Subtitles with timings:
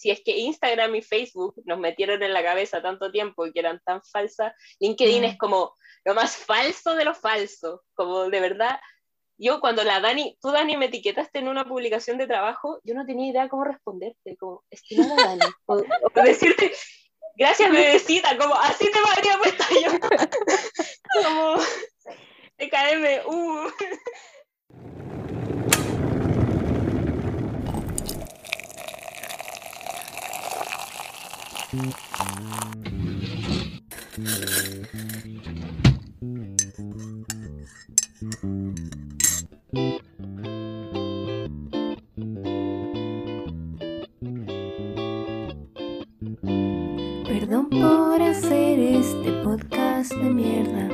[0.00, 3.58] si es que Instagram y Facebook nos metieron en la cabeza tanto tiempo y que
[3.58, 5.76] eran tan falsas, LinkedIn es como
[6.06, 8.80] lo más falso de lo falso, como de verdad.
[9.36, 13.04] Yo cuando la Dani, tú Dani me etiquetaste en una publicación de trabajo, yo no
[13.04, 15.82] tenía idea cómo responderte, como, estimada Dani, o,
[16.24, 16.72] decirte,
[17.36, 19.90] gracias bebecita, como así te habría puesto yo,
[21.12, 21.56] como,
[22.56, 23.70] TKM, uh.
[31.72, 31.94] Perdón
[47.70, 50.88] por hacer este podcast de mierda,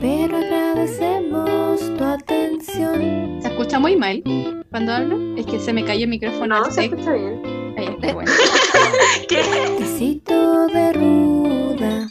[0.00, 3.42] pero agradecemos tu atención.
[3.42, 4.22] ¿Se escucha muy mal
[4.70, 5.36] cuando hablo?
[5.36, 6.60] Es que se me cayó el micrófono.
[6.60, 7.42] No, se escucha bien.
[7.76, 8.32] Ahí está, bueno.
[9.78, 12.10] Tecito de ruda.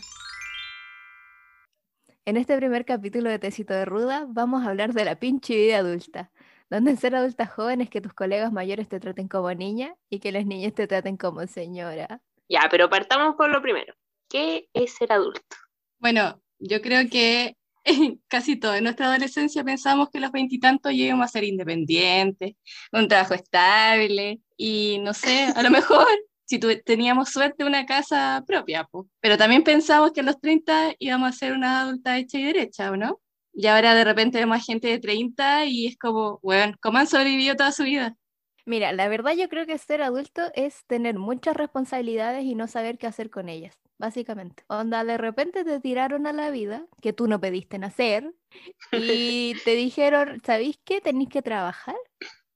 [2.25, 5.79] En este primer capítulo de Tecito de Ruda vamos a hablar de la pinche vida
[5.79, 6.31] adulta,
[6.69, 10.19] donde en ser adulta joven es que tus colegas mayores te traten como niña y
[10.19, 12.21] que las niñas te traten como señora.
[12.47, 13.93] Ya, pero partamos por lo primero.
[14.29, 15.57] ¿Qué es ser adulto?
[15.99, 17.57] Bueno, yo creo que
[18.29, 22.55] casi todo en nuestra adolescencia pensamos que los veintitantos íbamos a ser independientes,
[22.93, 26.07] un trabajo estable y no sé, a lo mejor
[26.45, 29.07] si teníamos suerte una casa propia, pues.
[29.19, 32.91] pero también pensamos que a los 30 íbamos a ser una adulta hecha y derecha,
[32.91, 33.19] ¿o no?
[33.53, 37.55] Y ahora de repente vemos gente de 30 y es como, bueno, ¿cómo han sobrevivido
[37.55, 38.15] toda su vida?
[38.65, 42.97] Mira, la verdad yo creo que ser adulto es tener muchas responsabilidades y no saber
[42.97, 44.63] qué hacer con ellas, básicamente.
[44.67, 48.33] Onda, de repente te tiraron a la vida que tú no pediste nacer
[48.93, 51.01] y te dijeron, ¿sabéis qué?
[51.01, 51.95] Tenéis que trabajar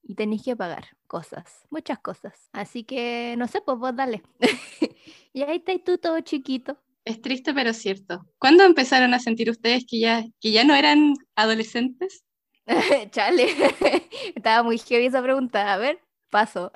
[0.07, 2.49] y tenéis que pagar cosas, muchas cosas.
[2.53, 4.23] Así que, no sé, pues vos dale.
[5.33, 6.77] y ahí estáis tú todo chiquito.
[7.03, 8.25] Es triste, pero cierto.
[8.39, 12.23] ¿Cuándo empezaron a sentir ustedes que ya, que ya no eran adolescentes?
[13.11, 13.49] Chale,
[14.35, 15.73] estaba muy heavy esa pregunta.
[15.73, 15.99] A ver,
[16.29, 16.71] paso.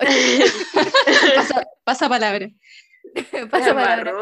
[1.36, 2.50] pasa, pasa, palabra.
[3.50, 4.12] pasa palabra.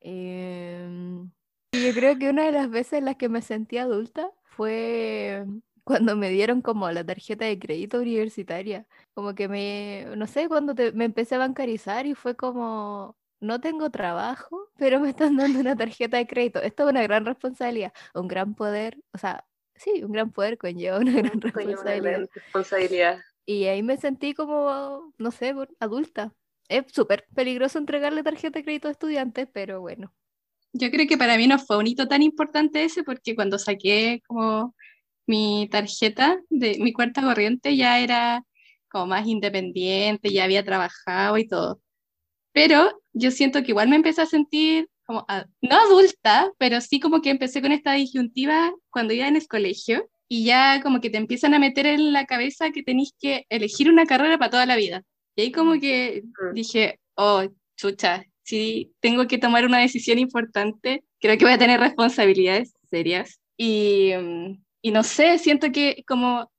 [0.00, 1.30] Em,
[1.72, 5.44] yo creo que una de las veces en las que me sentí adulta fue
[5.90, 10.72] cuando me dieron como la tarjeta de crédito universitaria, como que me, no sé, cuando
[10.94, 15.74] me empecé a bancarizar y fue como, no tengo trabajo, pero me están dando una
[15.74, 16.62] tarjeta de crédito.
[16.62, 20.98] Esto es una gran responsabilidad, un gran poder, o sea, sí, un gran poder conlleva
[21.00, 22.28] una gran responsabilidad.
[22.32, 23.18] responsabilidad.
[23.44, 26.32] Y ahí me sentí como, no sé, adulta.
[26.68, 30.14] Es súper peligroso entregarle tarjeta de crédito a estudiantes, pero bueno.
[30.72, 34.22] Yo creo que para mí no fue un hito tan importante ese porque cuando saqué
[34.28, 34.76] como
[35.30, 38.42] mi tarjeta de mi cuenta corriente ya era
[38.88, 41.80] como más independiente, ya había trabajado y todo.
[42.52, 45.24] Pero yo siento que igual me empecé a sentir como,
[45.62, 50.08] no adulta, pero sí como que empecé con esta disyuntiva cuando iba en el colegio
[50.28, 53.88] y ya como que te empiezan a meter en la cabeza que tenéis que elegir
[53.88, 55.04] una carrera para toda la vida.
[55.36, 56.54] Y ahí como que mm.
[56.54, 57.44] dije, oh,
[57.76, 63.40] chucha, si tengo que tomar una decisión importante, creo que voy a tener responsabilidades serias.
[63.56, 66.50] Y, mm, y no sé, siento que como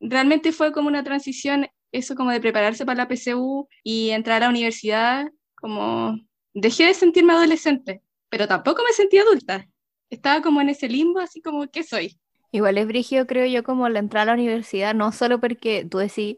[0.00, 4.46] realmente fue como una transición, eso como de prepararse para la PCU y entrar a
[4.46, 6.18] la universidad, como
[6.52, 9.66] dejé de sentirme adolescente, pero tampoco me sentí adulta.
[10.10, 12.18] Estaba como en ese limbo, así como, ¿qué soy?
[12.52, 15.98] Igual es brígido, creo yo, como la entrada a la universidad, no solo porque tú
[15.98, 16.36] decís,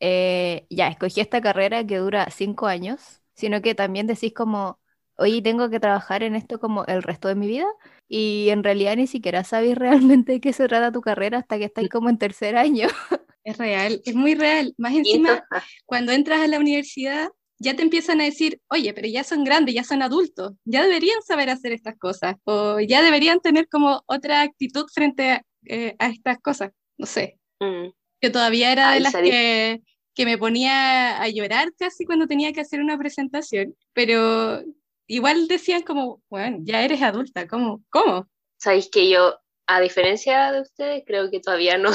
[0.00, 4.80] eh, ya, escogí esta carrera que dura cinco años, sino que también decís como,
[5.18, 7.66] oye, tengo que trabajar en esto como el resto de mi vida
[8.08, 11.64] y en realidad ni siquiera sabes realmente de qué se trata tu carrera hasta que
[11.64, 12.88] estás como en tercer año.
[13.44, 14.74] Es real, es muy real.
[14.76, 15.42] Más encima,
[15.86, 19.74] cuando entras a la universidad, ya te empiezan a decir, oye, pero ya son grandes,
[19.74, 24.42] ya son adultos, ya deberían saber hacer estas cosas, o ya deberían tener como otra
[24.42, 26.72] actitud frente a, eh, estas cosas.
[26.98, 27.38] No sé.
[27.58, 27.88] Mm.
[28.20, 29.80] Yo todavía era de las que,
[30.14, 34.62] que me ponía a llorar casi cuando tenía que hacer una presentación, pero
[35.08, 37.82] igual decían como, bueno, ya eres adulta, ¿cómo?
[37.90, 38.28] ¿Cómo?
[38.58, 41.90] Sabéis que yo, a diferencia de ustedes, creo que todavía no,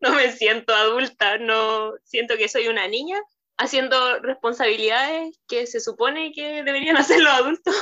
[0.00, 3.20] no, me siento adulta, no siento que soy una niña
[3.58, 7.74] haciendo responsabilidades que se supone que deberían hacer los adultos,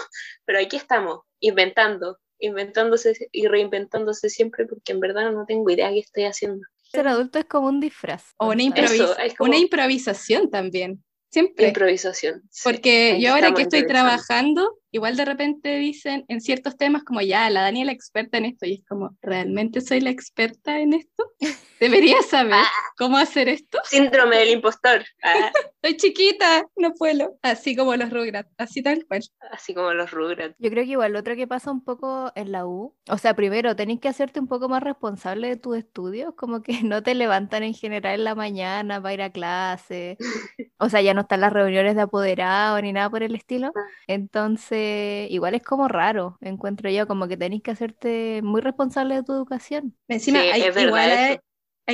[0.44, 6.00] pero aquí estamos, inventando, inventándose y reinventándose siempre porque en verdad no tengo idea qué
[6.00, 6.64] estoy haciendo.
[6.82, 8.34] Ser adulto es como un disfraz.
[8.38, 8.62] O una,
[9.40, 11.02] una improvisación también.
[11.34, 11.66] Siempre.
[11.66, 12.48] Improvisación.
[12.62, 17.50] Porque yo ahora que estoy trabajando, igual de repente dicen en ciertos temas como ya,
[17.50, 20.94] la Dani es la experta en esto y es como, ¿realmente soy la experta en
[20.94, 21.32] esto?
[21.80, 22.68] Debería saber Ah.
[22.96, 23.78] cómo hacer esto.
[23.84, 25.04] Síndrome del impostor.
[25.22, 25.50] Ah,
[25.84, 27.36] Soy chiquita, no puedo.
[27.42, 29.20] Así como los Rugrats, así tal cual.
[29.50, 30.54] así como los Rugrats.
[30.58, 33.34] Yo creo que igual lo otro que pasa un poco en la U, o sea,
[33.34, 37.14] primero tenés que hacerte un poco más responsable de tus estudios, como que no te
[37.14, 40.16] levantan en general en la mañana para ir a clase,
[40.78, 43.72] o sea, ya no están las reuniones de apoderado ni nada por el estilo,
[44.06, 44.83] entonces
[45.30, 49.32] igual es como raro, encuentro yo, como que tenés que hacerte muy responsable de tu
[49.32, 49.96] educación.
[50.08, 51.38] Encima, Sí, hay, es igual, hay,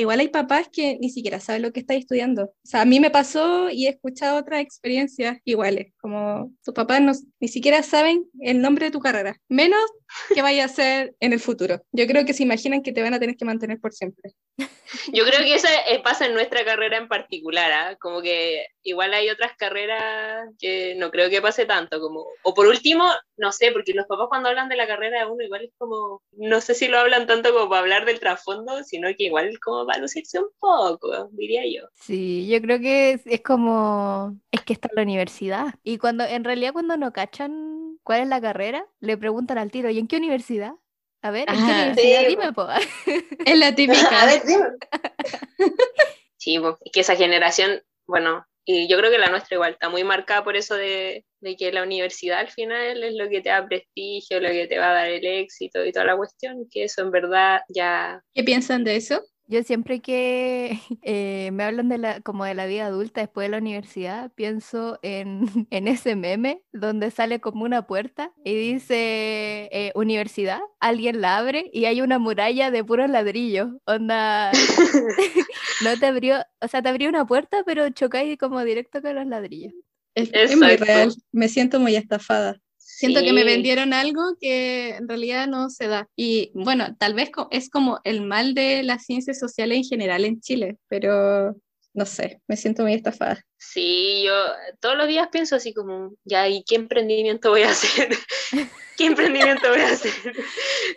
[0.01, 2.45] igual hay papás que ni siquiera saben lo que estás estudiando.
[2.45, 7.01] O sea, a mí me pasó y he escuchado otras experiencias iguales, como tus papás
[7.03, 9.81] no, ni siquiera saben el nombre de tu carrera, menos
[10.35, 11.83] que vaya a ser en el futuro.
[11.93, 14.33] Yo creo que se imaginan que te van a tener que mantener por siempre.
[15.13, 17.97] Yo creo que eso eh, pasa en nuestra carrera en particular, ¿ah?
[18.01, 22.67] como que igual hay otras carreras que no creo que pase tanto, como, o por
[22.67, 25.73] último, no sé, porque los papás cuando hablan de la carrera de uno igual es
[25.79, 29.59] como, no sé si lo hablan tanto como para hablar del trasfondo, sino que igual
[29.61, 31.89] como para lucirse un poco, diría yo.
[31.95, 35.75] Sí, yo creo que es, es como, es que está en la universidad.
[35.85, 39.91] Y cuando, en realidad cuando no cachan cuál es la carrera, le preguntan al tiro,
[39.91, 40.73] ¿y en qué universidad?
[41.23, 42.21] A ver, ¿en qué Ah, universidad?
[42.21, 42.67] sí, Dime, po.
[43.47, 44.23] Es la típica.
[44.23, 44.65] A ver, dime.
[46.37, 49.91] Sí, pues, es que esa generación, bueno, y yo creo que la nuestra igual está
[49.91, 53.51] muy marcada por eso de, de que la universidad al final es lo que te
[53.51, 56.85] da prestigio, lo que te va a dar el éxito y toda la cuestión, que
[56.85, 58.23] eso en verdad ya...
[58.33, 59.23] ¿Qué piensan de eso?
[59.51, 63.51] Yo siempre que eh, me hablan de la, como de la vida adulta después de
[63.51, 69.91] la universidad, pienso en, en ese meme donde sale como una puerta y dice eh,
[69.97, 73.71] universidad, alguien la abre y hay una muralla de puros ladrillos.
[73.87, 74.53] Onda,
[75.85, 79.27] no te abrió, o sea, te abrió una puerta, pero chocáis como directo con los
[79.27, 79.75] ladrillos.
[80.15, 81.13] Es, es muy real.
[81.33, 82.61] Me siento muy estafada.
[83.01, 83.47] Siento que me Sí.
[83.47, 86.07] vendieron algo que en realidad no se da.
[86.17, 90.39] Y bueno, tal vez es como el mal de las ciencias sociales en general en
[90.43, 91.57] Chile, pero
[91.95, 93.43] no sé, me siento muy estafada.
[93.57, 94.35] Sí, yo
[94.81, 98.11] todos los días pienso así como, ya, ¿y qué emprendimiento voy a hacer?
[98.99, 100.13] ¿Qué emprendimiento voy a hacer?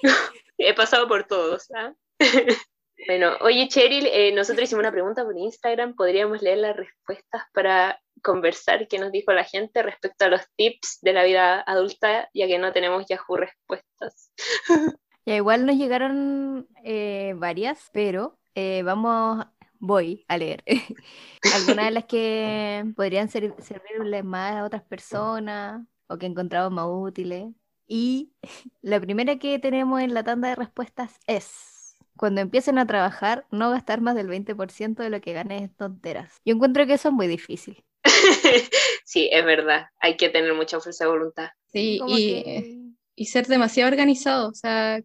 [0.57, 1.93] He pasado por todos, ¿ah?
[3.07, 7.99] Bueno, oye Cheryl, eh, nosotros hicimos una pregunta por Instagram, podríamos leer las respuestas para
[8.23, 12.47] conversar qué nos dijo la gente respecto a los tips de la vida adulta, ya
[12.47, 14.31] que no tenemos Yahoo respuestas.
[15.25, 19.45] Ya igual nos llegaron eh, varias, pero eh, vamos,
[19.79, 20.63] voy a leer
[21.55, 26.87] algunas de las que podrían ser, servirles más a otras personas o que encontramos más
[26.89, 27.47] útiles.
[27.87, 28.33] Y
[28.81, 33.69] la primera que tenemos en la tanda de respuestas es, cuando empiecen a trabajar, no
[33.69, 36.41] gastar más del 20% de lo que ganes en tonteras.
[36.43, 37.83] Yo encuentro que eso es muy difícil.
[39.05, 41.49] sí, es verdad, hay que tener mucha fuerza de voluntad.
[41.67, 42.79] Sí, y, que-
[43.15, 44.49] y ser demasiado organizado.
[44.49, 44.99] O sea,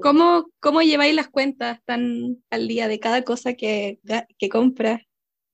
[0.00, 3.98] ¿cómo, cómo lleváis las cuentas tan al día de cada cosa que,
[4.38, 5.02] que compras?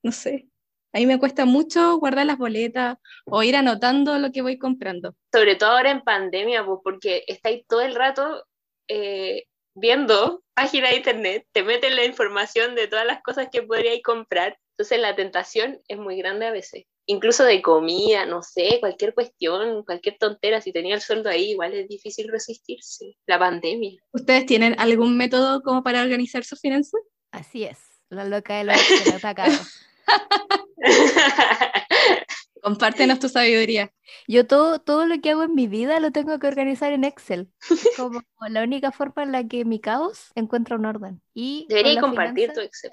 [0.02, 0.48] No sé.
[0.92, 5.16] A mí me cuesta mucho guardar las boletas o ir anotando lo que voy comprando.
[5.32, 8.44] sobre todo ahora en pandemia, pues, porque estáis todo el rato
[8.88, 9.44] eh,
[9.74, 14.56] viendo páginas de internet, te meten la información de todas las cosas que podríais comprar,
[14.76, 16.84] entonces la tentación es muy grande a veces.
[17.06, 21.74] Incluso de comida, no sé, cualquier cuestión, cualquier tontera, si tenía el sueldo ahí, igual
[21.74, 23.16] es difícil resistirse.
[23.26, 24.02] La pandemia.
[24.10, 27.00] ¿Ustedes tienen algún método como para organizar sus finanzas?
[27.30, 27.78] Así es,
[28.08, 28.76] la loca de los
[29.14, 29.80] atacados.
[32.62, 33.92] Compártenos tu sabiduría.
[34.26, 37.48] Yo todo, todo lo que hago en mi vida lo tengo que organizar en Excel.
[37.96, 41.22] Como la única forma en la que mi caos encuentra un orden.
[41.32, 42.90] Y las compartir tu Excel.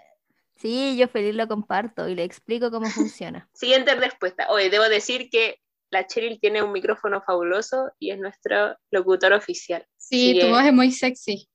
[0.61, 3.49] Sí, yo feliz lo comparto y le explico cómo funciona.
[3.53, 4.47] Siguiente respuesta.
[4.49, 5.57] Oye, debo decir que
[5.89, 9.85] la Cheryl tiene un micrófono fabuloso y es nuestro locutor oficial.
[9.97, 11.49] Sí, Sí, tu voz es muy sexy.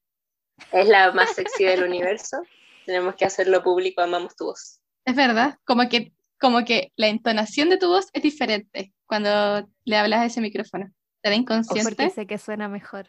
[0.73, 2.39] Es la más sexy del universo.
[2.85, 4.81] Tenemos que hacerlo público, amamos tu voz.
[5.05, 9.97] Es verdad, como que, como que la entonación de tu voz es diferente cuando le
[9.97, 10.91] hablas a ese micrófono.
[11.17, 11.95] ¿Estará inconsciente?
[11.95, 13.09] Porque sé que suena mejor.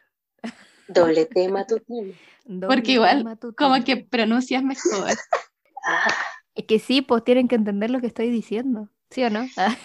[0.88, 1.66] Doble tema.
[2.46, 5.12] Doble Porque igual, como que pronuncias mejor.
[5.90, 6.14] Ah,
[6.54, 8.90] Es que sí, pues tienen que entender lo que estoy diciendo.
[9.10, 9.48] ¿Sí o no?
[9.58, 9.76] Ah.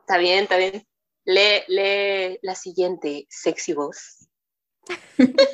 [0.00, 0.86] está bien, está bien.
[1.24, 4.28] Lee, lee la siguiente sexy voz.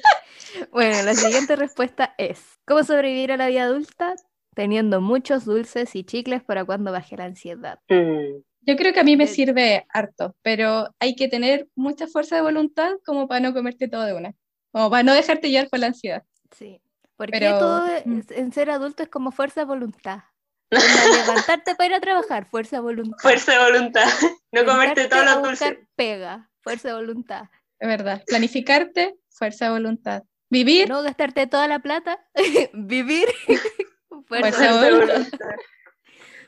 [0.72, 4.14] Bueno, la siguiente respuesta es, ¿cómo sobrevivir a la vida adulta?
[4.56, 7.78] Teniendo muchos dulces y chicles para cuando baje la ansiedad.
[7.88, 12.08] Mm, Yo creo que a mí me Eh, sirve harto, pero hay que tener mucha
[12.08, 14.34] fuerza de voluntad como para no comerte todo de una.
[14.72, 16.24] Como para no dejarte llevar por la ansiedad.
[16.50, 16.80] Sí.
[17.20, 18.18] Porque Pero, todo mm.
[18.20, 20.20] es- en ser adulto es como fuerza de voluntad.
[20.70, 23.18] Levantarte para ir a trabajar, fuerza de voluntad.
[23.20, 24.08] Fuerza de voluntad.
[24.52, 25.78] No comerte todos los dulces.
[25.94, 27.42] Pega, fuerza de voluntad.
[27.78, 28.22] Es verdad.
[28.26, 30.22] Planificarte, fuerza de voluntad.
[30.48, 32.18] Vivir, No gastarte toda la plata,
[32.72, 33.28] vivir,
[34.26, 35.50] fuerza Fuerza de de voluntad.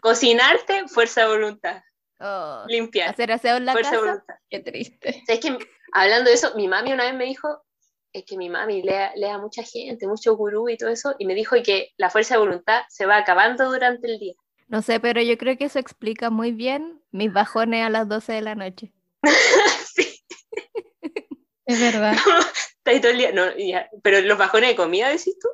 [0.01, 1.83] Cocinarte, fuerza de voluntad.
[2.19, 4.07] Oh, Limpiar, hacer aseo en la fuerza de casa.
[4.11, 4.35] voluntad.
[4.49, 5.23] qué triste.
[5.27, 5.59] ¿Sabes que
[5.93, 7.63] hablando de eso, mi mami una vez me dijo,
[8.13, 11.27] es que mi mami lea, lea a mucha gente, mucho gurú y todo eso, y
[11.27, 14.35] me dijo que la fuerza de voluntad se va acabando durante el día.
[14.69, 18.33] No sé, pero yo creo que eso explica muy bien mis bajones a las 12
[18.33, 18.93] de la noche.
[19.95, 20.25] sí,
[21.67, 22.15] Es verdad.
[22.79, 23.33] está ahí todo el día.
[23.33, 25.49] No, ya, Pero los bajones de comida, decís tú.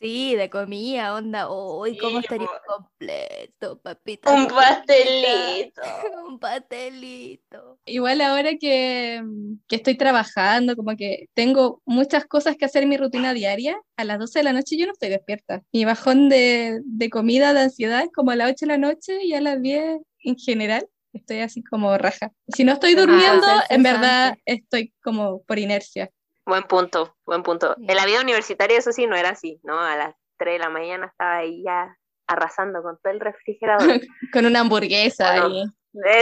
[0.00, 1.50] Sí, de comida, onda.
[1.50, 2.74] Uy, ¿cómo Sí, estaría po.
[2.76, 4.32] completo, papita?
[4.32, 5.82] Un pastelito.
[6.28, 7.78] Un pastelito.
[7.84, 9.20] Igual ahora que,
[9.66, 14.04] que estoy trabajando, como que tengo muchas cosas que hacer en mi rutina diaria, a
[14.04, 15.62] las 12 de la noche yo no estoy despierta.
[15.72, 19.24] Mi bajón de, de comida, de ansiedad, es como a las 8 de la noche
[19.24, 20.86] y a las 10 en general.
[21.12, 22.30] Estoy así como raja.
[22.54, 26.10] Si no estoy Ah, durmiendo, en verdad estoy como por inercia.
[26.48, 27.76] Buen punto, buen punto.
[27.76, 29.78] En la vida universitaria eso sí no era así, ¿no?
[29.78, 31.94] A las 3 de la mañana estaba ahí ya
[32.26, 34.00] arrasando con todo el refrigerador.
[34.32, 35.64] Con una hamburguesa Bueno, ahí.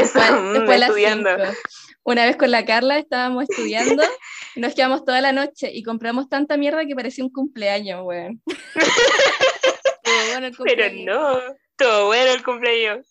[0.00, 1.30] Eso, Después, mm, después estudiando.
[2.02, 4.02] Una vez con la Carla estábamos estudiando
[4.56, 8.42] y nos quedamos toda la noche y compramos tanta mierda que parecía un cumpleaños, weón.
[10.32, 11.40] Bueno Pero no,
[11.76, 13.06] todo bueno el cumpleaños.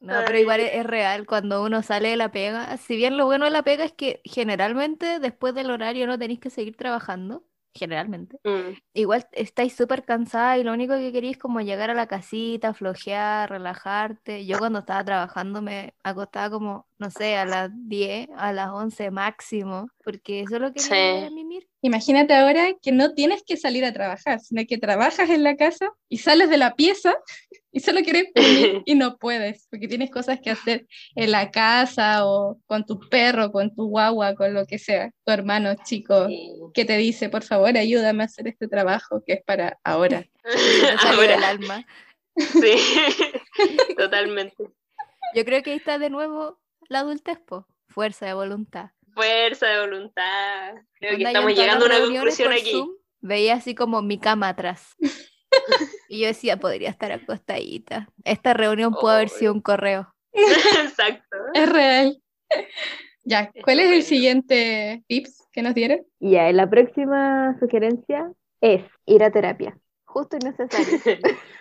[0.00, 2.76] No, pero igual es, es real cuando uno sale de la pega.
[2.78, 6.40] Si bien lo bueno de la pega es que generalmente después del horario no tenéis
[6.40, 7.44] que seguir trabajando.
[7.74, 8.40] Generalmente.
[8.44, 12.08] Mm, Igual estáis súper cansada y lo único que queréis es como llegar a la
[12.08, 14.46] casita, flojear, relajarte.
[14.46, 19.10] Yo cuando estaba trabajando me acostaba como, no sé, a las 10, a las 11
[19.10, 20.94] máximo, porque solo quería Sí.
[20.94, 21.68] llegar a mimir.
[21.80, 25.92] Imagínate ahora que no tienes que salir a trabajar, sino que trabajas en la casa
[26.08, 27.14] y sales de la pieza
[27.72, 32.26] y solo quieres dormir y no puedes, porque tienes cosas que hacer en la casa
[32.26, 36.52] o con tu perro, con tu guagua, con lo que sea, tu hermano chico sí.
[36.74, 40.24] que te dice, por favor, ayúdame a hacer este trabajo que es para ahora.
[41.04, 41.86] Ahora, alma.
[42.36, 42.74] sí,
[43.96, 44.64] totalmente.
[45.34, 46.58] Yo creo que ahí está de nuevo
[46.88, 47.66] la adultez, po.
[47.88, 48.90] Fuerza de voluntad.
[49.14, 50.74] Fuerza de voluntad.
[50.94, 52.70] Creo que estamos llegando a una conclusión por aquí.
[52.70, 52.90] Zoom
[53.20, 54.96] veía así como mi cama atrás.
[56.10, 58.08] Y yo decía, podría estar acostadita.
[58.24, 60.14] Esta reunión pudo haber sido un correo.
[60.32, 61.36] Exacto.
[61.54, 62.22] Es real.
[63.24, 66.00] Ya, ¿cuál es el siguiente tips que nos dieron?
[66.18, 69.78] Ya, la próxima sugerencia es ir a terapia.
[70.08, 70.98] Justo y necesario.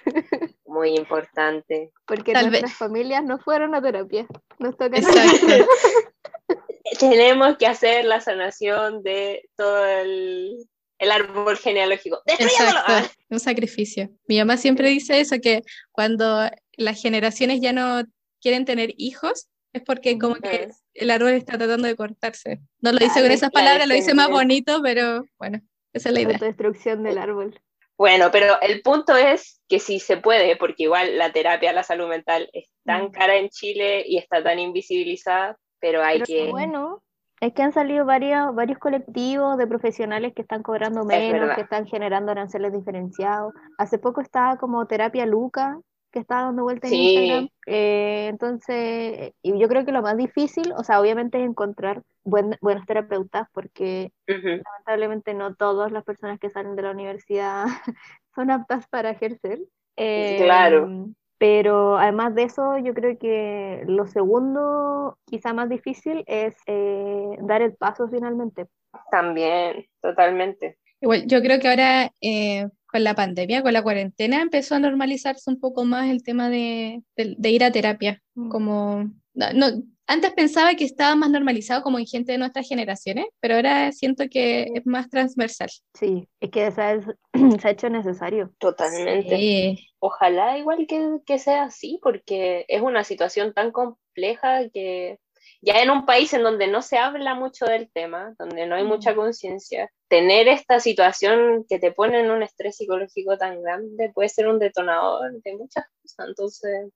[0.66, 1.92] Muy importante.
[2.06, 2.78] Porque Tal nuestras vez.
[2.78, 4.26] familias no fueron a terapia.
[4.58, 4.98] Nos toca.
[7.00, 10.66] Tenemos que hacer la sanación de todo el,
[10.98, 12.22] el árbol genealógico.
[12.26, 14.10] Exacto, un sacrificio.
[14.30, 15.62] Mi mamá siempre dice eso, que
[15.92, 18.02] cuando las generaciones ya no
[18.42, 22.62] quieren tener hijos, es porque como que el árbol está tratando de cortarse.
[22.80, 25.60] No lo dice Ah, con la esas palabras, lo dice más bonito, pero bueno,
[25.92, 26.34] esa es la idea.
[26.36, 27.60] Autodestrucción del árbol.
[27.98, 32.08] Bueno, pero el punto es que si se puede, porque igual la terapia, la salud
[32.08, 36.52] mental es tan cara en Chile y está tan invisibilizada, pero hay Pero que...
[36.52, 37.04] bueno
[37.40, 41.86] es que han salido varios, varios colectivos de profesionales que están cobrando menos, que están
[41.86, 43.54] generando aranceles diferenciados.
[43.78, 45.80] Hace poco estaba como Terapia Luca,
[46.12, 47.16] que estaba dando vuelta en Sí.
[47.16, 47.50] Instagram.
[47.68, 52.58] Eh, entonces, y yo creo que lo más difícil, o sea, obviamente es encontrar buen-
[52.62, 57.66] buenos terapeutas, porque lamentablemente no todas las personas que salen de la universidad
[58.36, 59.60] son aptas para ejercer.
[59.98, 61.08] Eh, Claro.
[61.40, 67.62] Pero además de eso, yo creo que lo segundo, quizá más difícil, es eh, dar
[67.62, 68.66] el paso finalmente.
[69.12, 70.80] También, totalmente.
[71.00, 75.50] Igual, yo creo que ahora eh, con la pandemia, con la cuarentena, empezó a normalizarse
[75.52, 78.24] un poco más el tema de, de- de ir a terapia.
[78.34, 78.50] Mm.
[78.50, 79.68] Como, no, no,
[80.08, 84.24] antes pensaba que estaba más normalizado como en gente de nuestras generaciones, pero ahora siento
[84.30, 85.70] que es más transversal.
[85.94, 87.00] Sí, es que se ha,
[87.62, 88.52] se ha hecho necesario.
[88.58, 89.36] Totalmente.
[89.38, 89.88] Sí.
[90.00, 95.20] Ojalá igual que, que sea así, porque es una situación tan compleja que
[95.62, 98.84] ya en un país en donde no se habla mucho del tema, donde no hay
[98.84, 104.30] mucha conciencia, tener esta situación que te pone en un estrés psicológico tan grande puede
[104.30, 106.28] ser un detonador de muchas cosas.
[106.28, 106.92] Entonces.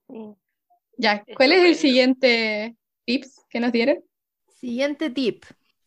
[0.97, 4.03] Ya, ¿cuál es el siguiente tips que nos dieron?
[4.59, 5.43] Siguiente tip.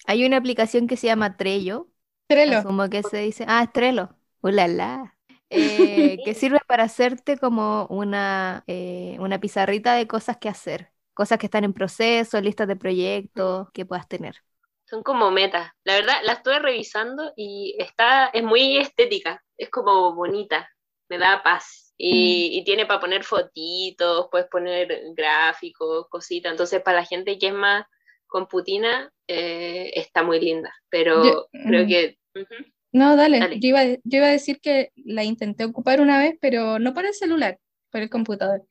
[0.06, 1.88] Hay una aplicación que se llama Trello.
[2.26, 2.58] Trello.
[2.58, 3.44] Asumo que se dice.
[3.46, 4.10] Ah, es Trello.
[4.40, 5.10] ¡Ulala!
[5.50, 10.90] Eh, que sirve para hacerte como una, eh, una pizarrita de cosas que hacer.
[11.14, 14.36] Cosas que están en proceso, listas de proyectos que puedas tener.
[14.84, 15.70] son como metas.
[15.84, 20.68] La verdad, la estuve revisando y está, es muy estética, es como bonita,
[21.08, 21.94] me da paz.
[21.96, 26.50] Y, y tiene para poner fotitos, puedes poner gráficos, cositas.
[26.52, 27.86] Entonces, para la gente que es más
[28.26, 31.88] computina eh, está muy linda, pero Yo- creo mm.
[31.88, 32.18] que...
[32.34, 32.64] ujú.
[32.92, 33.38] No, dale.
[33.40, 33.60] Dale.
[33.60, 37.04] Yo, iba, yo iba a decir que la intenté ocupar una vez, pero no por
[37.06, 37.58] el celular,
[37.90, 38.66] por el computador.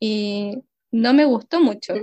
[0.00, 1.94] Y no me gustó mucho.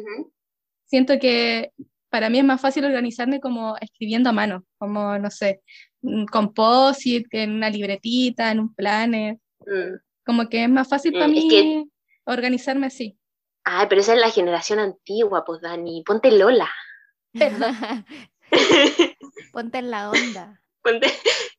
[0.86, 1.72] Siento que
[2.10, 5.62] para mí es más fácil organizarme como escribiendo a mano, como, no sé,
[6.02, 9.38] un composite, en una libretita, en un planner.
[9.60, 9.96] Mm.
[10.26, 11.84] Como que es más fácil para Mm, es mí que-
[12.26, 13.16] organizarme así.
[13.64, 16.70] Ay, pero esa es la generación antigua, pues Dani, ponte Lola.
[19.54, 20.62] Ponte en la onda.
[20.82, 21.08] Ponte...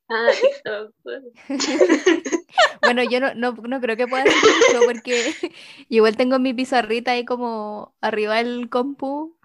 [0.09, 1.23] Ah, TikTok, pues.
[2.83, 5.33] Bueno, yo no, no, no creo que pueda hacer mucho porque
[5.89, 9.37] igual tengo mi pizarrita ahí como arriba del compu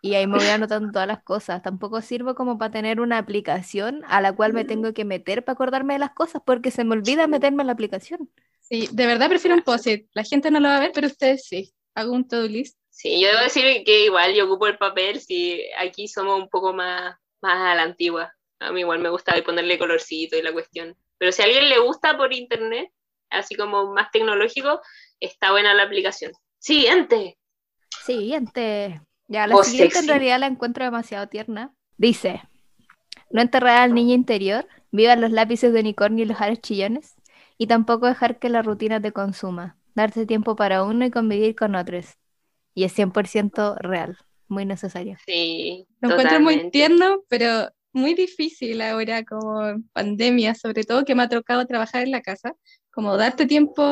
[0.00, 1.62] y ahí me voy anotando todas las cosas.
[1.62, 5.54] Tampoco sirvo como para tener una aplicación a la cual me tengo que meter para
[5.54, 8.30] acordarme de las cosas porque se me olvida meterme en la aplicación.
[8.60, 10.08] Sí, de verdad prefiero un post-it.
[10.14, 11.74] La gente no lo va a ver, pero ustedes sí.
[11.94, 12.78] Hago un to-do list.
[12.90, 16.72] Sí, yo debo decir que igual yo ocupo el papel, si aquí somos un poco
[16.72, 18.32] más, más a la antigua.
[18.64, 20.96] A mí igual me gusta ponerle colorcito y la cuestión.
[21.18, 22.90] Pero si a alguien le gusta por internet,
[23.30, 24.80] así como más tecnológico,
[25.20, 26.32] está buena la aplicación.
[26.58, 27.38] Siguiente.
[28.04, 29.00] Siguiente.
[29.28, 31.74] Ya, la Voz siguiente en realidad la encuentro demasiado tierna.
[31.96, 32.42] Dice,
[33.30, 37.14] no enterrar al niño interior, vivan los lápices de unicornio y los aros chillones,
[37.58, 41.74] y tampoco dejar que la rutina te consuma, darse tiempo para uno y convivir con
[41.74, 42.16] otros.
[42.74, 44.18] Y es 100% real,
[44.48, 45.16] muy necesario.
[45.26, 51.22] Sí, Lo encuentro muy tierno, pero muy difícil ahora, como pandemia, sobre todo que me
[51.22, 52.54] ha tocado trabajar en la casa,
[52.90, 53.82] como darte tiempo,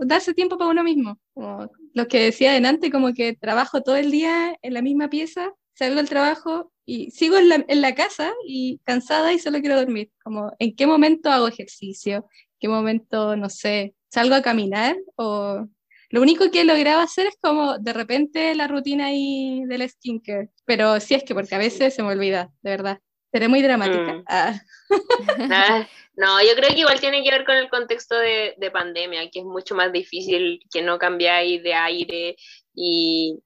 [0.00, 1.18] darse tiempo para uno mismo.
[1.34, 5.52] Como lo que decía delante, como que trabajo todo el día en la misma pieza,
[5.74, 9.76] salgo del trabajo y sigo en la, en la casa y cansada y solo quiero
[9.76, 10.10] dormir.
[10.22, 12.26] Como en qué momento hago ejercicio,
[12.58, 15.66] qué momento, no sé, salgo a caminar o...
[16.10, 21.00] Lo único que lograba hacer es como de repente la rutina ahí del skincare, pero
[21.00, 23.00] sí es que porque a veces se me olvida, de verdad.
[23.32, 24.14] Seré muy dramática.
[24.14, 24.24] Mm.
[24.26, 24.60] Ah,
[25.50, 29.30] Ah, No, yo creo que igual tiene que ver con el contexto de, de pandemia,
[29.30, 32.36] que es mucho más difícil que no cambiáis de aire
[32.74, 33.38] y,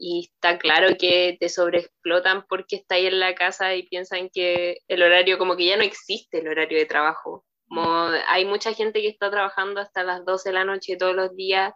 [0.00, 5.02] y está claro que te sobreexplotan porque estáis en la casa y piensan que el
[5.02, 7.44] horario, como que ya no existe el horario de trabajo.
[7.68, 11.34] Como hay mucha gente que está trabajando hasta las 12 de la noche todos los
[11.36, 11.72] días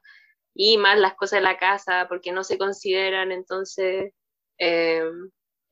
[0.55, 4.13] y más las cosas de la casa porque no se consideran, entonces...
[4.59, 5.03] eh,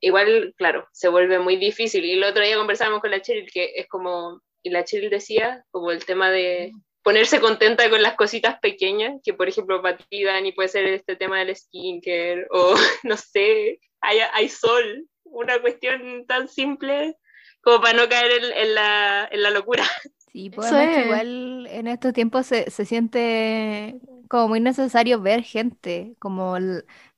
[0.01, 2.03] igual, claro, se vuelve muy difícil.
[2.03, 5.63] Y el otro día conversábamos con la Cheryl, que es como, y la Cheryl decía,
[5.71, 6.71] como el tema de
[7.03, 11.15] ponerse contenta con las cositas pequeñas, que por ejemplo para ti, Dani, puede ser este
[11.15, 17.15] tema del skincare, o no sé, hay, hay sol, una cuestión tan simple
[17.61, 19.83] como para no caer en, en la, en la locura.
[20.31, 21.21] Sí, pues Eso además que es.
[21.21, 26.57] igual en estos tiempos se, se siente como muy necesario ver gente, como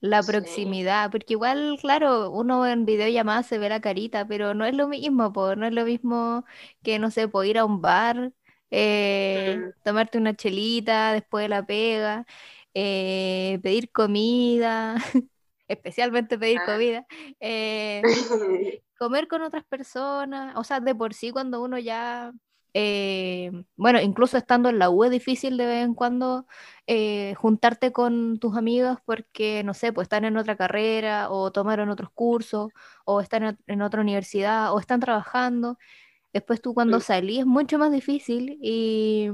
[0.01, 0.25] la Sí.
[0.25, 4.87] proximidad, porque igual, claro, uno en videollamada se ve la carita, pero no es lo
[4.87, 6.45] mismo, pues, no es lo mismo
[6.83, 8.33] que, no sé, pues, ir a un bar,
[8.71, 9.73] eh, Mm.
[9.83, 12.25] tomarte una chelita después de la pega,
[12.73, 14.95] eh, pedir comida,
[15.67, 16.63] especialmente pedir Ah.
[16.63, 17.05] comida,
[17.39, 18.07] eh,
[18.97, 22.31] comer con otras personas, o sea, de por sí cuando uno ya,
[22.73, 26.47] eh, bueno, incluso estando en la U es difícil de vez en cuando
[26.87, 31.89] eh, juntarte con tus amigos porque, no sé, pues están en otra carrera o tomaron
[31.89, 32.71] otros cursos
[33.05, 35.77] o están en, en otra universidad o están trabajando.
[36.33, 37.01] Después tú cuando Mm.
[37.01, 39.29] salís es mucho más difícil y...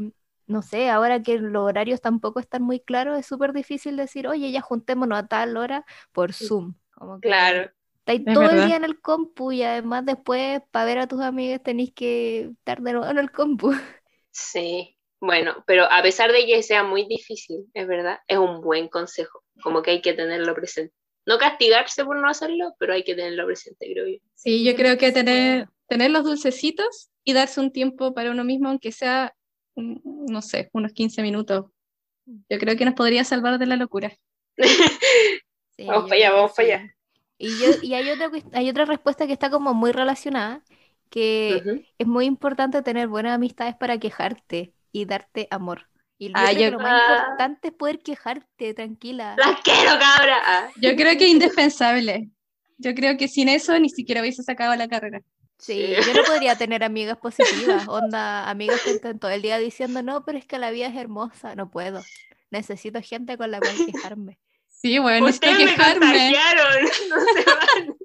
[0.48, 4.52] No sé, ahora que los horarios tampoco están muy claros, es súper difícil decir, oye,
[4.52, 6.74] ya juntémonos a tal hora por Zoom.
[6.92, 7.72] Como que claro.
[8.10, 11.22] Estáis Es todo el día en el compu y además después para ver a tus
[11.22, 13.72] amigas tenéis que estar de nuevo en el compu.
[14.32, 18.88] Sí, bueno, pero a pesar de que sea muy difícil, es verdad, es un buen
[18.88, 20.94] consejo, como que hay que tenerlo presente.
[21.26, 24.18] No castigarse por no hacerlo, pero hay que tenerlo presente, creo yo.
[24.36, 28.70] sí, yo creo que tener, tener los dulcecitos y darse un tiempo para uno mismo,
[28.70, 29.36] aunque sea,
[29.76, 31.66] mm, no sé, unos 15 minutos.
[32.26, 34.12] Yo creo que nos podría salvar de la locura.
[35.76, 36.96] Sí, Vamos para allá, vamos para allá.
[37.42, 40.62] Y, yo, y hay otra, hay otra respuesta que está como muy relacionada,
[41.10, 41.82] que Ujú.
[41.98, 45.88] es muy importante tener buenas amistades para quejarte y darte amor.
[46.18, 47.16] Y Ah, yo- lo más Ah.
[47.24, 49.36] importante es poder quejarte, tranquila.
[49.38, 50.38] ¡Las quiero, cabra!
[50.46, 52.30] Ah, Yo creo que es indispensable.
[52.78, 55.22] Yo creo que sin eso ni siquiera hubiese sacado la carrera.
[55.58, 56.08] Sí, Sí.
[56.08, 60.24] yo no podría tener amigas positivas, onda, amigas que estén todo el día diciendo, no,
[60.26, 62.02] pero es que la vida es hermosa, no puedo.
[62.52, 64.40] Necesito gente con la cual quejarme.
[64.82, 66.06] Sí, bueno, Ustedes me quejarme.
[66.06, 67.98] contagiaron, no se van.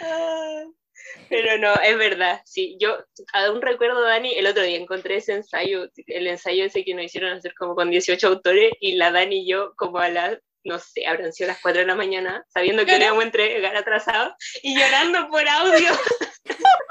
[0.00, 0.62] Ah,
[1.28, 2.96] Pero no, es verdad, sí, yo
[3.32, 7.32] aún recuerdo, Dani, el otro día encontré ese ensayo, el ensayo ese que nos hicieron
[7.32, 11.06] hacer como con 18 autores, y la Dani y yo, como a las no sé,
[11.06, 15.28] habrán sido las 4 de la mañana, sabiendo que íbamos a entregar atrasado y llorando
[15.28, 15.90] por audio.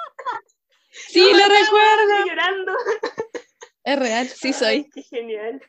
[1.07, 2.25] Sí, lo recuerdo.
[2.25, 2.73] Llorando.
[3.83, 4.89] Es real, sí Ay, soy.
[4.93, 5.61] qué genial.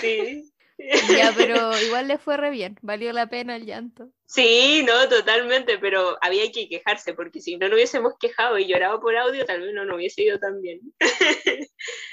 [0.00, 0.50] Sí.
[1.14, 2.78] Ya, pero igual le fue re bien.
[2.82, 4.10] Valió la pena el llanto.
[4.26, 9.00] Sí, no, totalmente, pero había que quejarse, porque si no nos hubiésemos quejado y llorado
[9.00, 10.80] por audio, tal vez no nos hubiese ido tan bien.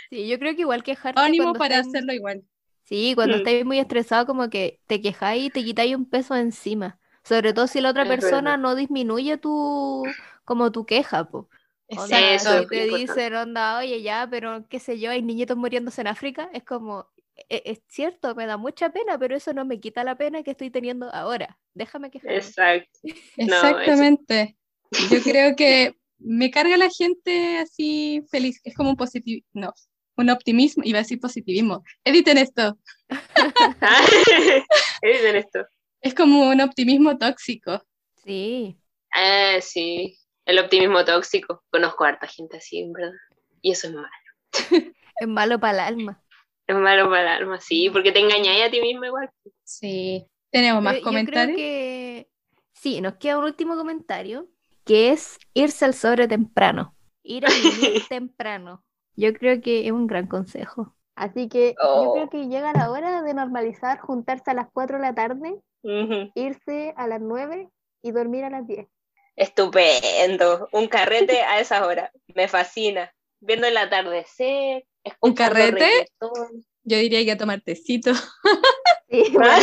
[0.09, 2.43] Sí, yo creo que igual quejarte Ánimo cuando para estáis- hacerlo igual.
[2.83, 3.37] Sí, cuando Mm.
[3.37, 6.99] estáis muy estresado, como que te quejáis y te quitáis un peso encima.
[7.23, 8.57] Sobre todo si la otra Es persona verdad.
[8.57, 11.49] no disminuye tu, como tu queja, po.
[11.95, 15.57] Onda, Eso si es te dicen, onda, oye, ya, pero qué sé yo, hay niñitos
[15.57, 17.14] muriéndose en África, es como, "E-
[17.49, 20.69] es, cierto, me da mucha pena, pero eso no me quita la pena que estoy
[20.69, 21.57] teniendo ahora.
[21.73, 22.37] Déjame quejarme.
[22.37, 22.99] Exacto.
[23.37, 24.57] No, Exactamente.
[25.09, 28.61] Yo creo que me carga la gente así feliz.
[28.63, 29.73] Es como un positivo, no,
[30.17, 30.83] un optimismo.
[30.85, 31.83] Iba a decir positivismo.
[32.03, 32.77] Editen esto.
[35.01, 35.65] Editen esto.
[36.01, 37.83] Es como un optimismo tóxico.
[38.23, 38.77] Sí,
[39.15, 40.19] Ah, sí.
[40.45, 41.63] El optimismo tóxico.
[41.71, 43.13] Conozco a harta gente así, en verdad.
[43.61, 44.09] Y eso es malo.
[45.19, 46.21] es malo para el alma.
[46.67, 49.29] Es malo para el alma, sí, porque te engañáis a ti mismo igual.
[49.63, 50.25] Sí.
[50.51, 51.57] ¿Tenemos más Pero yo creo comentarios?
[51.57, 52.29] que
[52.73, 54.47] sí, nos queda un último comentario,
[54.83, 56.95] que es irse al sobre temprano.
[57.23, 58.83] Ir a vivir temprano.
[59.15, 60.95] Yo creo que es un gran consejo.
[61.15, 62.13] Así que yo Oh.
[62.13, 65.61] creo que llega la hora de normalizar juntarse a las 4 de la tarde,
[66.35, 67.69] irse a las 9
[68.01, 68.87] y dormir a las 10.
[69.35, 70.67] Estupendo.
[70.71, 72.11] Un carrete a esas horas.
[72.35, 73.11] Me fascina.
[73.39, 74.85] Viendo el atardecer.
[75.21, 75.85] ¿Un carrete?
[75.85, 76.65] reggaetón.
[76.83, 78.11] Yo diría que a tomar tecito.
[79.09, 79.53] Sí, bueno,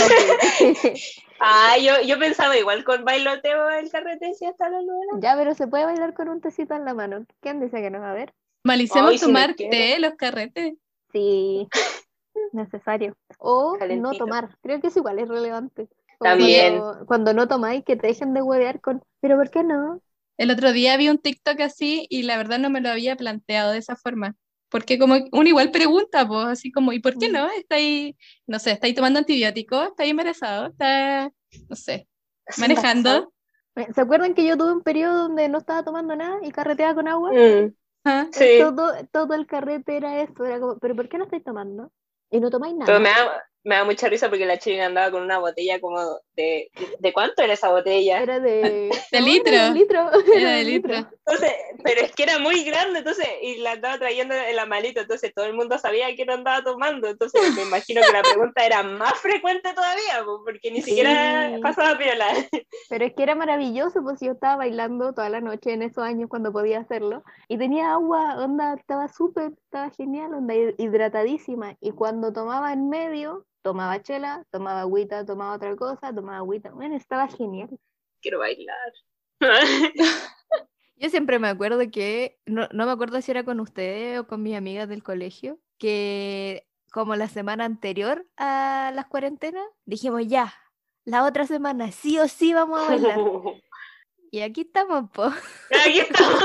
[0.58, 0.74] sí.
[1.44, 5.20] Ah, yo, yo pensaba igual con bailoteo el carrete sí hasta las nueve.
[5.20, 7.26] ya, pero se puede bailar con un tecito en la mano.
[7.40, 8.32] ¿Quién dice que no va a ver?
[8.62, 10.74] Malicemos si tomar té, los carretes.
[11.12, 11.66] Sí,
[12.52, 13.16] necesario.
[13.38, 14.56] O no tomar.
[14.62, 15.88] Creo que es igual, es relevante.
[16.18, 16.78] Como También.
[16.78, 20.00] Cuando, cuando no tomáis, que te dejen de huevear con, pero ¿por qué no?
[20.38, 23.72] El otro día vi un TikTok así y la verdad no me lo había planteado
[23.72, 24.36] de esa forma.
[24.72, 27.32] Porque como uno igual pregunta, pues, así como, ¿y por qué Mm.
[27.32, 27.50] no?
[27.50, 29.88] ¿Está ahí, no sé, está ahí tomando antibióticos?
[29.88, 30.68] ¿Está ahí embarazado?
[30.68, 31.30] ¿Está,
[31.68, 32.08] no sé,
[32.58, 33.32] manejando?
[33.94, 37.06] ¿Se acuerdan que yo tuve un periodo donde no estaba tomando nada y carreteaba con
[37.06, 37.30] agua?
[37.32, 38.28] Mm, Ajá.
[38.32, 38.58] sí.
[38.58, 41.92] Todo, todo el carrete era eso, era como, ¿pero por qué no estáis tomando?
[42.30, 42.86] Y no tomáis nada.
[42.86, 43.00] Pero
[43.64, 46.00] me da, mucha risa porque la chilena andaba con una botella como
[46.34, 46.70] de...
[46.98, 48.20] ¿De cuánto era esa botella?
[48.22, 48.90] Era de...
[49.12, 49.52] De litro.
[49.52, 50.10] Era de litro.
[50.34, 50.94] Era de litro.
[51.24, 51.52] Entonces,
[51.84, 55.32] pero es que era muy grande, entonces, y la andaba trayendo en la malita, entonces
[55.34, 58.22] todo el mundo sabía que no andaba tomando, entonces me imagino que la
[58.52, 60.90] pregunta era más frecuente todavía, po, porque ni Sí.
[60.90, 62.26] siquiera pasaba piola.
[62.88, 66.28] Pero es que era maravilloso, pues yo estaba bailando toda la noche en esos años
[66.28, 67.22] cuando podía hacerlo.
[67.48, 71.76] Y tenía agua, onda, estaba súper, estaba genial, onda, hid- hidratadísima.
[71.80, 76.70] Y cuando tomaba en medio, tomaba chela, tomaba agüita, tomaba otra cosa, tomaba agüita.
[76.70, 77.70] Bueno, estaba genial.
[78.20, 78.92] Quiero bailar.
[80.96, 84.42] Yo siempre me acuerdo que, no, no me acuerdo si era con ustedes o con
[84.42, 90.54] mis amigas del colegio, que como la semana anterior a las cuarentenas, dijimos ya,
[91.04, 93.18] la otra semana sí o sí vamos a bailar.
[94.34, 95.24] Y aquí estamos, po.
[95.24, 96.42] Aquí estamos.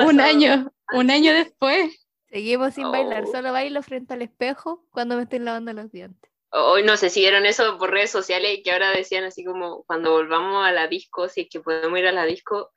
[0.06, 2.07] Un año, un año después.
[2.30, 3.32] Seguimos sin bailar, Oh.
[3.32, 6.30] solo bailo frente al espejo cuando me estoy lavando los dientes.
[6.50, 10.12] Hoy no sé si vieron eso por redes sociales que ahora decían así como cuando
[10.12, 12.70] volvamos a la disco, si es que podemos ir a la disco,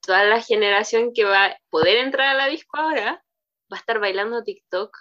[0.00, 3.24] toda la generación que va a poder entrar a la disco ahora
[3.72, 4.96] va a estar bailando TikTok.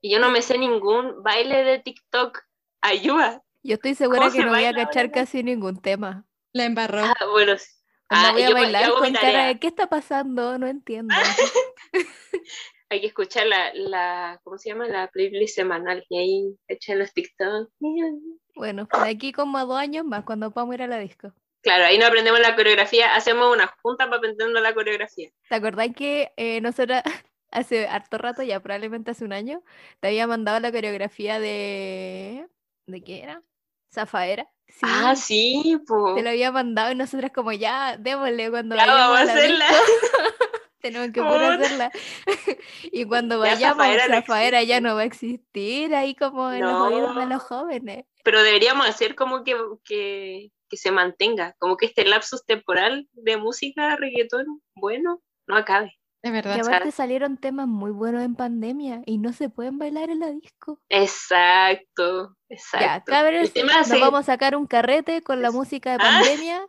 [0.00, 2.38] Y yo no me sé ningún baile de TikTok.
[2.80, 3.42] Ayuda.
[3.62, 5.12] Yo estoy segura ¿Cómo que se no voy a cachar ahora?
[5.12, 6.24] casi ningún tema.
[6.52, 7.00] La embarró.
[7.04, 7.66] Ah, bueno, sí.
[8.08, 10.58] Ah, voy a yo- yo bailar mi con cara de ¿qué está pasando?
[10.58, 11.14] No entiendo.
[12.90, 14.86] hay que escuchar la, la, ¿cómo se llama?
[14.88, 16.04] La playlist semanal.
[16.08, 17.70] Y ahí echan los TikTok.
[18.54, 21.32] Bueno, de aquí como a dos años más, cuando podamos ir a la disco.
[21.62, 25.28] Claro, ahí no aprendemos la coreografía, hacemos una junta para aprender la coreografía.
[25.48, 27.02] ¿Te acordás que eh, nosotras
[27.50, 29.62] hace harto rato, ya probablemente hace un año,
[30.00, 32.46] te había mandado la coreografía de...
[32.86, 33.42] ¿De qué era?
[33.92, 34.48] Zafaera.
[34.68, 36.14] Sí, Ah, sí, pues.
[36.16, 39.66] te lo había mandado y nosotras como ya, démosle cuando Ya vamos a la hacerla.
[40.92, 41.54] tenemos que puro Puta.
[41.54, 41.90] hacerla.
[42.92, 44.80] y cuando Ya vayamos, Zafaera no Zafaera ya existe.
[44.88, 48.04] no va a existir ahí como en los oídos de los jóvenes.
[48.24, 53.36] Pero deberíamos hacer como que, que, que se mantenga, como que este lapsus temporal de
[53.36, 55.94] música, reggaetón, bueno, no acabe.
[56.20, 56.56] Es verdad.
[56.56, 60.18] Que sea- aparte salieron temas muy buenos en pandemia y no se pueden bailar en
[60.18, 60.80] la disco.
[60.88, 63.12] Exacto, Ya, exacto.
[63.16, 66.20] El tema nos se- vamos a sacar un carrete con la música de Ah.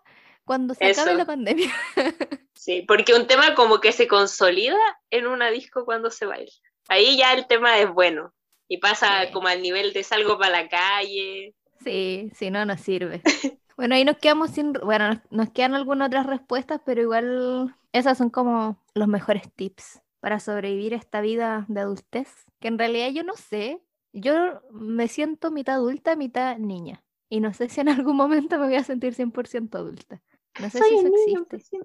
[0.49, 1.17] cuando se acabe Eso.
[1.19, 1.71] la pandemia.
[2.55, 4.77] Sí, porque un tema como que se consolida
[5.11, 6.51] en una disco cuando se baila.
[6.87, 8.33] Ahí ya el tema es bueno
[8.67, 9.31] y pasa Sí.
[9.31, 13.21] como al nivel de salgo para la calle, Sí, sí, no nos sirve.
[13.77, 18.17] Bueno, ahí nos quedamos sin, bueno, nos, nos quedan algunas otras respuestas, pero igual esas
[18.17, 22.27] son como los mejores tips para sobrevivir a esta vida de adultez,
[22.59, 23.81] que en realidad yo no sé,
[24.11, 28.65] yo me siento mitad adulta, mitad niña, y no sé si en algún momento me
[28.65, 30.21] voy a sentir 100% adulta.
[30.59, 31.07] No sé si eso
[31.47, 31.79] existe.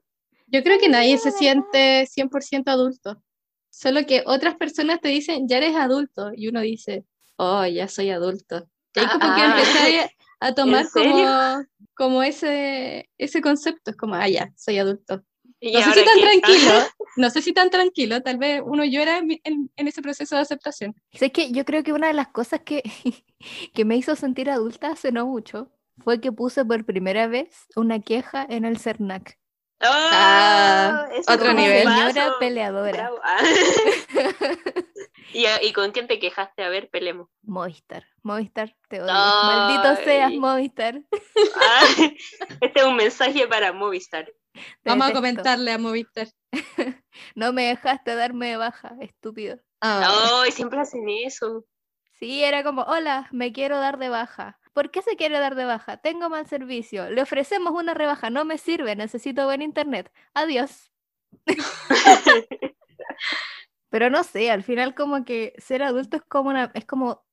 [0.46, 3.22] Yo creo que nadie se siente 100% adulto.
[3.70, 6.30] Solo que otras personas te dicen, ya eres adulto.
[6.34, 7.04] Y uno dice,
[7.36, 8.68] oh, ya soy adulto.
[8.94, 9.56] Y ahí como que Ah.
[9.58, 10.10] empecé a,
[10.48, 13.90] a tomar como, como ese, ese concepto.
[13.90, 15.24] Es como, ah, ya, soy adulto.
[15.60, 16.72] ¿Y No sé si tan tranquilo,
[17.16, 18.22] no sé si tan tranquilo.
[18.22, 20.94] Tal vez uno llora en, en- en ese proceso de aceptación.
[21.12, 22.82] Sé que yo creo que una de las cosas que,
[23.74, 25.70] que me hizo sentir adulta hace no mucho
[26.02, 29.38] fue que puse por primera vez una queja en el CERNAC.
[29.80, 31.82] Ah, eso otro nivel.
[31.82, 33.10] Señora peleadora.
[33.22, 33.38] Ah.
[35.32, 36.62] ¿Y, ¿Y con quién te quejaste?
[36.62, 37.28] A ver, pelemos.
[37.42, 39.12] Movistar, Movistar, te odio.
[39.12, 40.32] Maldito seas.
[40.32, 41.02] Movistar.
[41.56, 41.82] Ah,
[42.60, 44.26] este es un mensaje para Movistar.
[44.52, 46.28] Te Vamos a comentarle a Movistar.
[47.34, 49.58] No me dejaste darme de baja, estúpido.
[49.80, 51.64] Ah, Ay, siempre hacen eso.
[52.12, 54.58] Sí, era como, hola, me quiero dar de baja.
[54.74, 55.96] ¿Por qué se quiere dar de baja?
[55.98, 57.08] Tengo mal servicio.
[57.08, 58.28] Le ofrecemos una rebaja.
[58.28, 58.96] No me sirve.
[58.96, 60.12] Necesito buen internet.
[60.34, 60.90] Adiós.
[63.88, 67.24] Pero no sé, al final como que ser adulto es como una, es como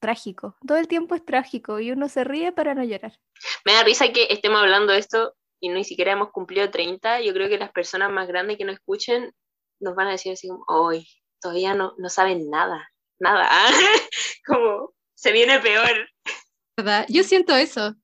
[0.00, 0.56] trágico.
[0.66, 3.20] Todo el tiempo es trágico y uno se ríe para no llorar.
[3.66, 7.20] Me da risa que estemos hablando de esto y ni siquiera hemos cumplido 30.
[7.20, 9.34] Yo creo que las personas más grandes que nos escuchen
[9.80, 11.06] nos van a decir así como, hoy
[11.40, 13.50] todavía no, no saben nada, nada.
[14.46, 16.08] como, se viene peor.
[16.76, 17.06] ¿Verdad?
[17.08, 17.94] Yo siento eso.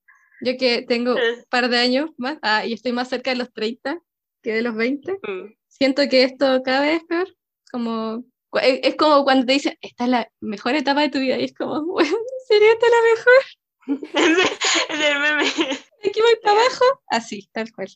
[0.41, 3.53] Yo que tengo un par de años más ah, y estoy más cerca de los
[3.53, 3.99] 30
[4.43, 5.13] que de los 20.
[5.23, 5.55] Mm.
[5.69, 7.29] Siento que esto cada vez es peor.
[7.71, 11.19] Como, cu- es es como cuando te dicen, esta es la mejor etapa de tu
[11.21, 11.39] vida.
[11.39, 13.43] Y es como, bueno, ¿en serio esta es la mejor?
[14.91, 15.45] El meme.
[16.05, 16.85] Aquí voy para abajo.
[17.09, 17.89] Así, tal cual.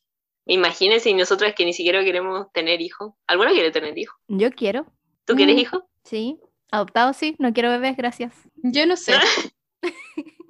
[0.48, 3.14] Imagínense y nosotras que ni siquiera queremos tener hijos.
[3.26, 4.16] ¿Alguno quiere tener hijos?
[4.28, 4.86] Yo quiero,
[5.24, 5.58] ¿Tú quieres Mm.
[5.58, 5.82] hijos?
[6.04, 6.38] sí.
[6.70, 8.32] Adoptado sí, no quiero bebés, gracias.
[8.56, 9.14] Yo no sé.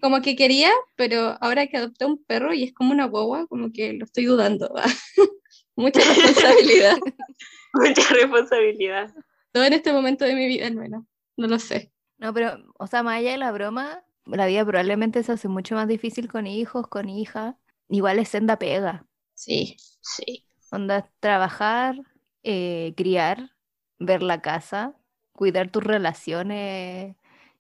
[0.07, 3.73] Como que quería, pero ahora que adopté un perro y es como una guagua, como
[3.73, 4.73] que lo estoy dudando.
[5.75, 6.97] Mucha responsabilidad.
[7.75, 9.13] Mucha responsabilidad.
[9.51, 11.03] Todo en este momento de mi vida, al menos.
[11.37, 11.93] No lo sé.
[12.19, 15.75] No, pero, o sea, más allá de la broma, la vida probablemente se hace mucho
[15.75, 17.57] más difícil con hijos, con hijas.
[17.89, 19.09] Igual es senda pega.
[19.35, 19.77] Sí.
[20.03, 20.47] Sí.
[20.71, 21.97] Onda, trabajar,
[22.45, 23.51] eh, criar,
[23.99, 24.95] ver la casa,
[25.33, 27.17] cuidar tus relaciones,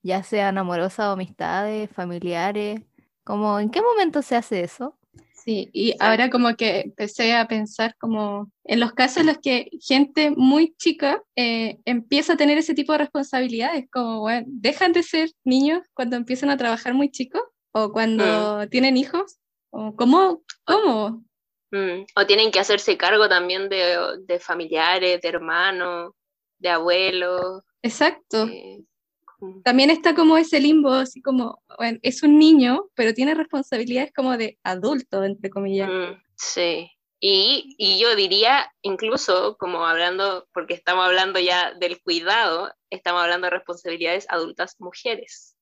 [0.07, 2.81] ya sean amorosas o amistades, familiares.
[3.25, 4.97] Como, ¿en qué momento se hace eso?
[5.33, 9.71] Sí, y ahora como que empecé a pensar como en los casos en los que
[9.81, 15.05] gente muy chica eh, empieza a tener ese tipo de responsabilidades, como, bueno, dejan de
[15.05, 17.42] ser niños cuando empiezan a trabajar muy chicos
[17.73, 19.38] o cuando tienen hijos,
[19.71, 20.42] o ¿cómo?
[20.64, 21.23] ¿Cómo?
[21.71, 26.12] Mm, O tienen que hacerse cargo también de, de familiares, de hermanos,
[26.59, 27.62] de abuelos.
[27.83, 28.49] Exacto.
[28.49, 28.95] eh, mm.
[29.64, 34.37] También está como ese limbo, así como, bueno, es un niño, pero tiene responsabilidades como
[34.37, 35.88] de adulto, entre comillas.
[35.90, 36.90] Mm, sí.
[37.20, 43.46] Y, y yo diría, incluso como hablando, porque estamos hablando ya del cuidado, estamos hablando
[43.46, 45.57] de responsabilidades adultas mujeres.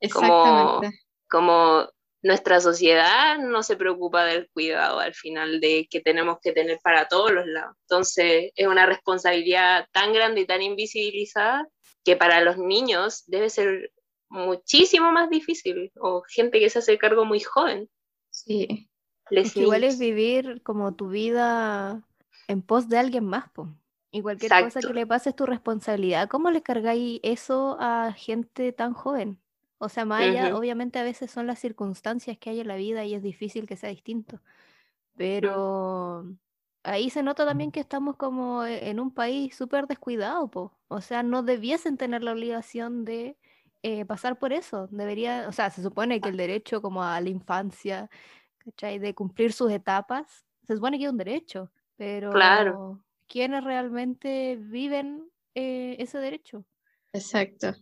[0.00, 0.98] Exactamente.
[1.28, 1.88] Como
[2.22, 7.08] nuestra sociedad no se preocupa del cuidado al final de que tenemos que tener para
[7.08, 7.76] todos los lados.
[7.82, 11.66] Entonces es una responsabilidad tan grande y tan invisibilizada
[12.04, 13.92] que para los niños debe ser
[14.28, 17.88] muchísimo más difícil o gente que se hace cargo muy joven.
[18.30, 18.88] Sí.
[19.28, 22.02] Les Es que igual es vivir como tu vida
[22.48, 23.68] en pos de alguien más, po.
[24.12, 26.28] Y cualquier cosa que le pase es tu responsabilidad.
[26.28, 29.40] ¿Cómo le cargáis eso a gente tan joven?
[29.78, 33.04] O sea, más allá, obviamente a veces son las circunstancias que hay en la vida
[33.04, 34.40] y es difícil que sea distinto.
[35.16, 36.26] Pero
[36.82, 40.72] ahí se nota también que estamos como e- en un país súper descuidado, po.
[40.88, 43.36] O sea, no debiesen tener la obligación de
[43.82, 44.88] eh, pasar por eso.
[44.90, 48.10] Debería, o sea, se supone que el derecho como a la infancia,
[48.58, 48.98] ¿cachai?
[48.98, 53.04] De cumplir sus etapas, se supone que es un derecho, pero Claro.
[53.26, 56.64] ¿quiénes realmente viven eh, ese derecho?
[57.12, 57.74] Exacto.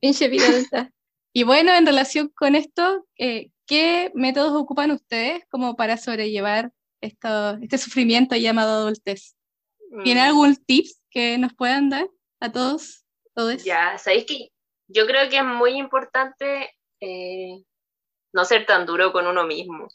[0.00, 0.90] Pinche vida adulta.
[1.32, 7.56] Y bueno, en relación con esto, eh, ¿qué métodos ocupan ustedes como para sobrellevar esto,
[7.62, 9.34] este sufrimiento llamado adultez?
[10.04, 10.26] ¿Tienen Mm.
[10.28, 12.08] algún tips que nos puedan dar
[12.40, 13.04] a todos?
[13.34, 13.64] todos?
[13.64, 14.48] Ya, sabéis que
[14.88, 17.62] yo creo que es muy importante eh,
[18.32, 19.88] no ser tan duro con uno mismo.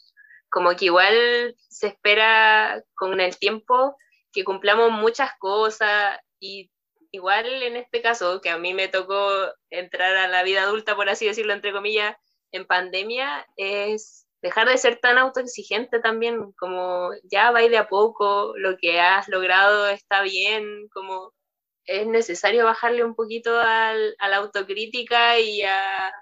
[0.50, 3.96] Como que igual se espera con el tiempo
[4.32, 6.70] que cumplamos muchas cosas y
[7.12, 9.30] igual en este caso, que a mí me tocó
[9.70, 12.16] entrar a la vida adulta, por así decirlo, entre comillas,
[12.52, 18.54] en pandemia es dejar de ser tan autoexigente también, como ya va de a poco,
[18.56, 21.32] lo que has logrado está bien, como
[21.84, 26.12] es necesario bajarle un poquito al, a la autocrítica y a,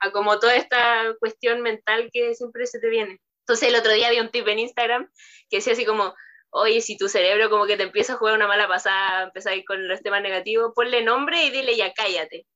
[0.00, 3.20] a como toda esta cuestión mental que siempre se te viene.
[3.40, 5.10] Entonces el otro día vi un tip en Instagram
[5.48, 6.14] que decía así como,
[6.50, 9.88] oye, si tu cerebro como que te empieza a jugar una mala pasada, ir con
[9.88, 12.46] los temas negativos, ponle nombre y dile ya cállate.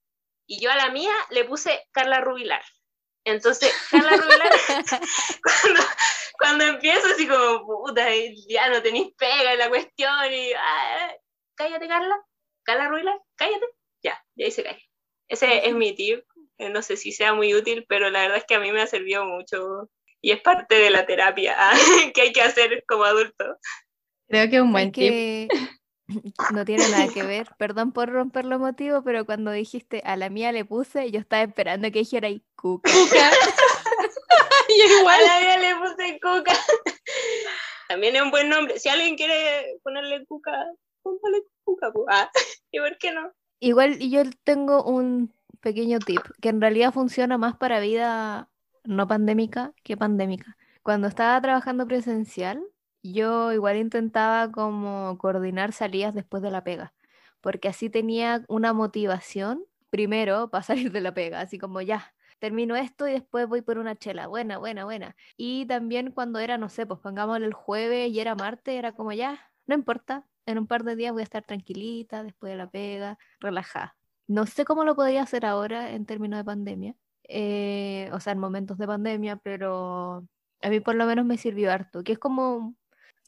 [0.46, 2.62] Y yo a la mía le puse Carla Rubilar.
[3.24, 4.52] Entonces, Carla Rubilar,
[5.42, 5.82] cuando,
[6.38, 8.06] cuando empiezo así como, puta,
[8.48, 11.14] ya no tenéis pega en la cuestión, y, ah,
[11.54, 12.16] cállate Carla,
[12.62, 13.66] Carla Rubilar, cállate,
[14.02, 14.82] ya, ya se cae.
[15.28, 16.22] Ese es mi tip,
[16.58, 18.82] eh, no sé si sea muy útil, pero la verdad es que a mí me
[18.82, 19.88] ha servido mucho
[20.20, 21.56] y es parte de la terapia
[22.14, 23.58] que hay que hacer como adulto.
[24.28, 25.50] Creo que es un buen tip.
[26.54, 30.28] No tiene nada que ver, perdón por romper los motivos, pero cuando dijiste a la
[30.28, 32.82] mía le puse, yo estaba esperando que dijera y cuca.
[35.00, 35.20] igual.
[35.20, 36.52] A la mía le puse cuca.
[37.88, 38.78] También es un buen nombre.
[38.78, 40.52] Si alguien quiere ponerle cuca,
[41.02, 41.92] póngale cuca.
[42.08, 42.30] Ah,
[42.70, 43.32] ¿Y por qué no?
[43.60, 48.50] Igual yo tengo un pequeño tip que en realidad funciona más para vida
[48.84, 50.56] no pandémica que pandémica.
[50.82, 52.62] Cuando estaba trabajando presencial,
[53.12, 56.94] yo igual intentaba como coordinar salidas después de la pega,
[57.40, 62.76] porque así tenía una motivación primero para salir de la pega, así como ya, termino
[62.76, 65.16] esto y después voy por una chela, buena, buena, buena.
[65.36, 69.12] Y también cuando era, no sé, pues pongámosle el jueves y era martes, era como
[69.12, 72.70] ya, no importa, en un par de días voy a estar tranquilita después de la
[72.70, 73.96] pega, relajada.
[74.26, 76.96] No sé cómo lo podría hacer ahora en términos de pandemia,
[77.28, 80.26] eh, o sea, en momentos de pandemia, pero
[80.62, 82.74] a mí por lo menos me sirvió harto, que es como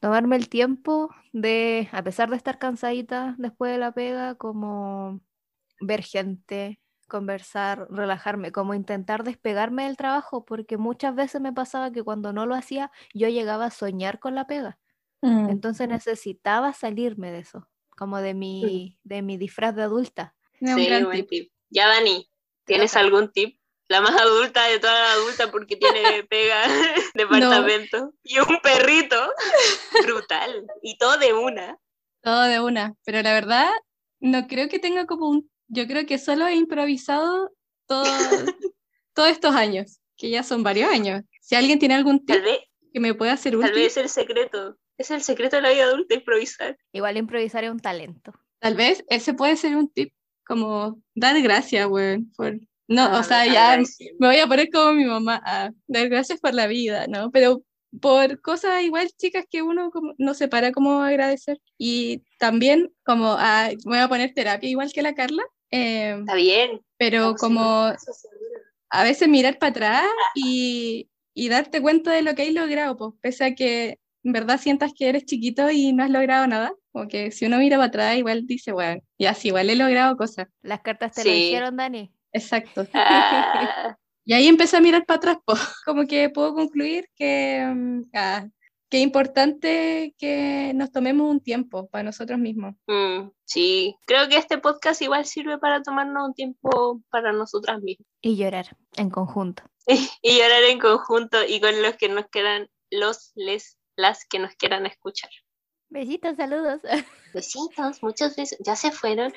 [0.01, 5.21] tomarme el tiempo de, a pesar de estar cansadita después de la pega, como
[5.81, 12.03] ver gente, conversar, relajarme, como intentar despegarme del trabajo, porque muchas veces me pasaba que
[12.03, 14.79] cuando no lo hacía, yo llegaba a soñar con la pega.
[15.23, 15.51] Mm.
[15.51, 20.35] Entonces necesitaba salirme de eso, como de mi, de mi disfraz de adulta.
[20.61, 21.53] Sí, buen tip.
[21.71, 22.29] Ya, Dani,
[22.65, 23.56] ¿tienes algún tip
[23.88, 26.62] la más adulta de toda la adulta porque tiene pega
[27.14, 29.16] departamento y un perrito
[30.05, 31.79] brutal y todo de una.
[32.22, 33.70] Todo de una, pero la verdad
[34.20, 37.51] no creo que tenga como un, yo creo que solo he improvisado
[37.87, 38.05] todo,
[39.14, 41.22] todos estos años, que ya son varios años.
[41.40, 42.42] Si alguien tiene algún tip
[42.92, 43.70] que me pueda hacer útil.
[43.70, 46.77] Tal vez es el secreto, es el secreto de la vida adulta improvisar.
[46.92, 48.33] Igual improvisar es un talento.
[48.59, 50.12] Tal vez ese puede ser un tip
[50.44, 53.79] como dar gracias, güey, por no, o sea, ya
[54.18, 57.31] me voy a poner como mi mamá a dar gracias por la vida, ¿no?
[57.31, 57.62] Pero
[58.01, 61.59] por cosas igual chicas que uno como, no se para cómo agradecer.
[61.79, 65.42] Y también como a, me voy a poner terapia igual que la Carla.
[65.70, 66.81] Em, Está bien.
[66.96, 67.92] Pero como
[68.90, 73.14] a veces mirar para atrás y, y, darte cuenta de lo que hay logrado, pues
[73.20, 76.72] pese a que en verdad sientas que eres chiquito y no has logrado nada.
[76.92, 80.16] Como que si uno mira para atrás igual dice, bueno, ya sí, igual he logrado
[80.16, 80.49] cosas.
[80.62, 82.15] Las cartas te lo dijeron, Dani.
[82.37, 82.87] Exacto.
[82.92, 83.96] Ah.
[84.25, 85.38] y ahí empecé a mirar para atrás,
[85.85, 88.46] como que puedo concluir que, mm, ah,
[88.88, 92.75] que es importante que nos tomemos un tiempo para nosotros mismos.
[92.87, 98.07] Mm, sí, creo que este podcast igual sirve para tomarnos un tiempo para nosotras mismas.
[98.20, 99.64] Y llorar en conjunto.
[99.87, 104.55] y llorar en conjunto y con los que nos quedan, los, les, las que nos
[104.55, 105.31] quieran escuchar.
[105.88, 106.81] Besitos, saludos.
[107.33, 108.59] Besitos, muchos besos.
[108.64, 109.33] Ya se fueron.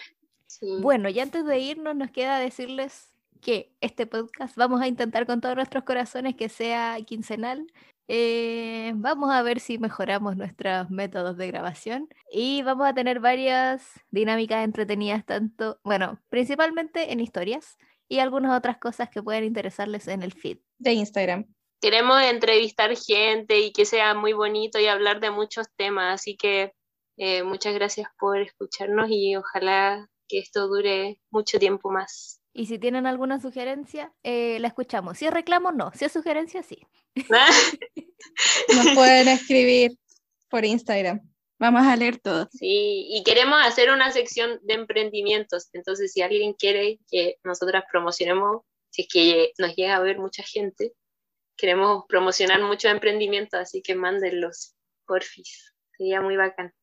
[0.82, 5.42] Bueno, y antes de irnos, nos queda decirles que este podcast vamos a intentar con
[5.42, 7.66] todos nuestros corazones que sea quincenal.
[8.08, 14.02] Eh, vamos a ver si mejoramos nuestros métodos de grabación y vamos a tener varias
[14.10, 20.24] dinámicas entretenidas, tanto, bueno, principalmente en historias y algunas otras cosas que pueden interesarles en
[20.24, 21.46] el feed de Instagram.
[21.82, 26.74] Queremos entrevistar gente y que sea muy bonito y hablar de muchos temas, así que
[27.18, 32.40] eh, muchas gracias por escucharnos y ojalá que esto dure mucho tiempo más.
[32.54, 35.18] Y si tienen alguna sugerencia, eh, la escuchamos.
[35.18, 35.92] Si es reclamo, no.
[35.94, 36.80] Si es sugerencia, sí.
[38.76, 39.92] Nos pueden escribir
[40.50, 41.22] por Instagram.
[41.60, 42.48] Vamos a leer todo.
[42.52, 45.70] Sí, y queremos hacer una sección de emprendimientos.
[45.74, 50.44] Entonces, si alguien quiere que nosotras promocionemos, si es que nos llega a ver mucha
[50.44, 50.94] gente,
[51.58, 54.76] queremos promocionar muchos emprendimientos, así que mándenlos,
[55.06, 55.74] porfis.
[55.98, 56.74] Sería muy bacán.